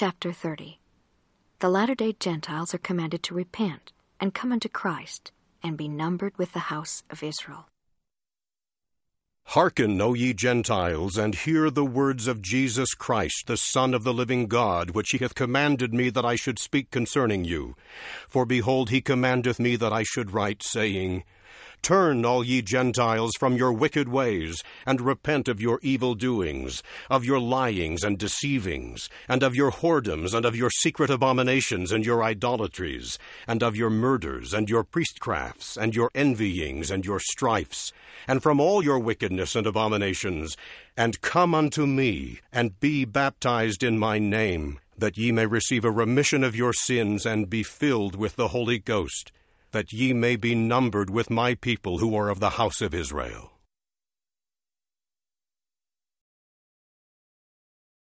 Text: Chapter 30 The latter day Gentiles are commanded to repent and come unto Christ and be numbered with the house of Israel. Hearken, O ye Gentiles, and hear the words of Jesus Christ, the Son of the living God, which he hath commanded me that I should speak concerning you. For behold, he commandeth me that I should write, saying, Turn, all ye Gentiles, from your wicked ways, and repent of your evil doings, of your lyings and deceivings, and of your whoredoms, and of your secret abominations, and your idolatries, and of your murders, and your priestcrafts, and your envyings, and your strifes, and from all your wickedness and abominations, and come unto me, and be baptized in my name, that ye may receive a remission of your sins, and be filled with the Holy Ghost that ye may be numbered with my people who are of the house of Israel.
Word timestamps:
Chapter 0.00 0.32
30 0.32 0.78
The 1.58 1.68
latter 1.68 1.96
day 1.96 2.14
Gentiles 2.20 2.72
are 2.72 2.78
commanded 2.78 3.20
to 3.24 3.34
repent 3.34 3.90
and 4.20 4.32
come 4.32 4.52
unto 4.52 4.68
Christ 4.68 5.32
and 5.60 5.76
be 5.76 5.88
numbered 5.88 6.38
with 6.38 6.52
the 6.52 6.70
house 6.70 7.02
of 7.10 7.24
Israel. 7.24 7.66
Hearken, 9.46 10.00
O 10.00 10.14
ye 10.14 10.34
Gentiles, 10.34 11.16
and 11.16 11.34
hear 11.34 11.68
the 11.68 11.84
words 11.84 12.28
of 12.28 12.42
Jesus 12.42 12.94
Christ, 12.94 13.48
the 13.48 13.56
Son 13.56 13.92
of 13.92 14.04
the 14.04 14.14
living 14.14 14.46
God, 14.46 14.90
which 14.90 15.10
he 15.10 15.18
hath 15.18 15.34
commanded 15.34 15.92
me 15.92 16.10
that 16.10 16.24
I 16.24 16.36
should 16.36 16.60
speak 16.60 16.92
concerning 16.92 17.44
you. 17.44 17.74
For 18.28 18.46
behold, 18.46 18.90
he 18.90 19.00
commandeth 19.00 19.58
me 19.58 19.74
that 19.74 19.92
I 19.92 20.04
should 20.04 20.32
write, 20.32 20.62
saying, 20.62 21.24
Turn, 21.82 22.24
all 22.24 22.44
ye 22.44 22.60
Gentiles, 22.60 23.32
from 23.38 23.56
your 23.56 23.72
wicked 23.72 24.08
ways, 24.08 24.62
and 24.84 25.00
repent 25.00 25.48
of 25.48 25.60
your 25.60 25.78
evil 25.82 26.14
doings, 26.14 26.82
of 27.08 27.24
your 27.24 27.38
lyings 27.38 28.04
and 28.04 28.18
deceivings, 28.18 29.08
and 29.28 29.42
of 29.42 29.54
your 29.54 29.70
whoredoms, 29.70 30.34
and 30.34 30.44
of 30.44 30.56
your 30.56 30.70
secret 30.70 31.08
abominations, 31.08 31.92
and 31.92 32.04
your 32.04 32.22
idolatries, 32.22 33.18
and 33.46 33.62
of 33.62 33.76
your 33.76 33.90
murders, 33.90 34.52
and 34.52 34.68
your 34.68 34.84
priestcrafts, 34.84 35.76
and 35.76 35.94
your 35.94 36.10
envyings, 36.14 36.90
and 36.90 37.04
your 37.04 37.20
strifes, 37.20 37.92
and 38.26 38.42
from 38.42 38.60
all 38.60 38.82
your 38.82 38.98
wickedness 38.98 39.54
and 39.54 39.66
abominations, 39.66 40.56
and 40.96 41.20
come 41.20 41.54
unto 41.54 41.86
me, 41.86 42.40
and 42.52 42.78
be 42.80 43.04
baptized 43.04 43.82
in 43.82 43.98
my 43.98 44.18
name, 44.18 44.78
that 44.96 45.16
ye 45.16 45.32
may 45.32 45.46
receive 45.46 45.84
a 45.84 45.90
remission 45.90 46.42
of 46.42 46.56
your 46.56 46.72
sins, 46.72 47.24
and 47.24 47.48
be 47.48 47.62
filled 47.62 48.16
with 48.16 48.36
the 48.36 48.48
Holy 48.48 48.78
Ghost 48.78 49.32
that 49.72 49.92
ye 49.92 50.12
may 50.12 50.36
be 50.36 50.54
numbered 50.54 51.10
with 51.10 51.30
my 51.30 51.54
people 51.54 51.98
who 51.98 52.16
are 52.16 52.28
of 52.28 52.40
the 52.40 52.50
house 52.50 52.80
of 52.80 52.94
Israel. 52.94 53.57